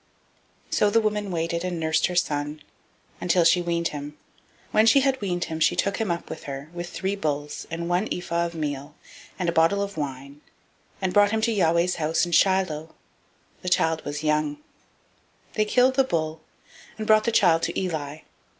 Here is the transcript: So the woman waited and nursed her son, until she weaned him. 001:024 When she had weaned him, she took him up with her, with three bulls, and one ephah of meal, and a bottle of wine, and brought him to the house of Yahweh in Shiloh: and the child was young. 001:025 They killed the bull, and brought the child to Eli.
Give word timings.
So 0.71 0.89
the 0.89 0.99
woman 0.99 1.29
waited 1.29 1.63
and 1.63 1.79
nursed 1.79 2.07
her 2.07 2.15
son, 2.15 2.63
until 3.21 3.43
she 3.43 3.61
weaned 3.61 3.89
him. 3.89 4.17
001:024 4.69 4.71
When 4.71 4.85
she 4.87 4.99
had 5.01 5.21
weaned 5.21 5.43
him, 5.43 5.59
she 5.59 5.75
took 5.75 5.97
him 5.97 6.09
up 6.09 6.27
with 6.27 6.45
her, 6.45 6.71
with 6.73 6.89
three 6.89 7.15
bulls, 7.15 7.67
and 7.69 7.87
one 7.87 8.07
ephah 8.11 8.47
of 8.47 8.55
meal, 8.55 8.95
and 9.37 9.47
a 9.47 9.51
bottle 9.51 9.83
of 9.83 9.97
wine, 9.97 10.41
and 11.03 11.13
brought 11.13 11.29
him 11.29 11.39
to 11.41 11.53
the 11.53 11.59
house 11.59 11.93
of 11.99 11.99
Yahweh 12.03 12.13
in 12.25 12.31
Shiloh: 12.31 12.87
and 12.87 12.91
the 13.61 13.69
child 13.69 14.03
was 14.03 14.23
young. 14.23 14.55
001:025 14.55 14.59
They 15.53 15.65
killed 15.65 15.93
the 15.93 16.03
bull, 16.03 16.41
and 16.97 17.05
brought 17.05 17.25
the 17.25 17.31
child 17.31 17.61
to 17.61 17.79
Eli. 17.79 18.21